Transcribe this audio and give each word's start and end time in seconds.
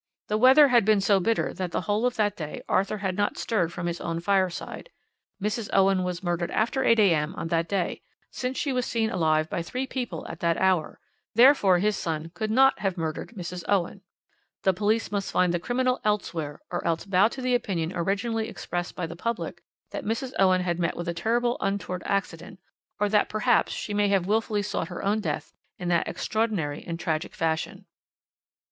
"The 0.29 0.37
weather 0.39 0.69
had 0.69 0.83
been 0.83 0.99
so 0.99 1.19
bitter 1.19 1.53
that 1.53 1.69
the 1.71 1.81
whole 1.81 2.07
of 2.07 2.15
that 2.15 2.35
day 2.35 2.63
Arthur 2.67 2.97
had 3.05 3.15
not 3.15 3.37
stirred 3.37 3.71
from 3.71 3.85
his 3.85 4.01
own 4.01 4.19
fireside. 4.19 4.89
Mrs. 5.39 5.69
Owen 5.73 6.03
was 6.03 6.23
murdered 6.23 6.49
after 6.49 6.83
8 6.83 6.97
a.m. 6.97 7.35
on 7.35 7.49
that 7.49 7.69
day, 7.69 8.01
since 8.31 8.57
she 8.57 8.73
was 8.73 8.87
seen 8.87 9.11
alive 9.11 9.47
by 9.47 9.61
three 9.61 9.85
people 9.85 10.25
at 10.27 10.39
that 10.39 10.57
hour, 10.57 10.99
therefore 11.35 11.77
his 11.77 11.95
son 11.95 12.31
could 12.33 12.49
not 12.49 12.79
have 12.79 12.97
murdered 12.97 13.35
Mrs. 13.37 13.63
Owen. 13.67 14.01
The 14.63 14.73
police 14.73 15.11
must 15.11 15.31
find 15.31 15.53
the 15.53 15.59
criminal 15.59 15.99
elsewhere, 16.03 16.63
or 16.71 16.83
else 16.83 17.05
bow 17.05 17.27
to 17.27 17.39
the 17.43 17.53
opinion 17.53 17.91
originally 17.95 18.49
expressed 18.49 18.95
by 18.95 19.05
the 19.05 19.15
public 19.15 19.61
that 19.91 20.03
Mrs. 20.03 20.33
Owen 20.39 20.61
had 20.61 20.79
met 20.79 20.97
with 20.97 21.09
a 21.09 21.13
terrible 21.13 21.57
untoward 21.61 22.01
accident, 22.07 22.59
or 22.99 23.07
that 23.07 23.29
perhaps 23.29 23.71
she 23.71 23.93
may 23.93 24.07
have 24.07 24.25
wilfully 24.25 24.63
sought 24.63 24.87
her 24.87 25.05
own 25.05 25.19
death 25.19 25.53
in 25.77 25.89
that 25.89 26.07
extraordinary 26.07 26.83
and 26.83 26.99
tragic 26.99 27.35
fashion. 27.35 27.85